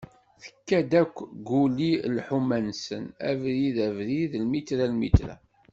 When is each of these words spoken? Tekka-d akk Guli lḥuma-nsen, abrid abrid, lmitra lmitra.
Tekka-d 0.41 0.91
akk 1.01 1.17
Guli 1.47 1.93
lḥuma-nsen, 2.15 3.05
abrid 3.29 3.77
abrid, 3.87 4.31
lmitra 4.43 4.85
lmitra. 4.91 5.35